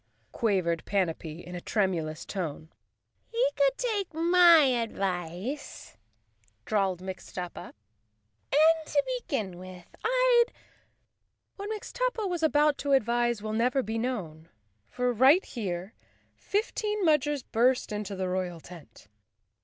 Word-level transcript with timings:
quavered 0.31 0.83
Panapee 0.83 1.45
in 1.45 1.53
a 1.53 1.61
tremulous 1.61 2.25
tone. 2.25 2.69
"He 3.27 3.47
could 3.55 3.77
take 3.77 4.11
my 4.15 4.63
advice," 4.63 5.95
drawled 6.65 7.01
Mixtuppa, 7.03 7.75
"and 8.51 8.87
to 8.87 9.03
begin 9.19 9.59
with 9.59 9.95
I'd—" 10.03 10.51
What 11.55 11.69
Mixtuppa 11.69 12.27
was 12.27 12.41
about 12.41 12.79
to 12.79 12.93
advise 12.93 13.43
will 13.43 13.53
never 13.53 13.83
be 13.83 13.99
known, 13.99 14.49
for 14.87 15.13
right 15.13 15.45
here 15.45 15.93
fifteen 16.35 17.05
Mudgers 17.05 17.43
burst 17.43 17.91
into 17.91 18.15
the 18.15 18.27
royal 18.27 18.59
tent. 18.59 19.07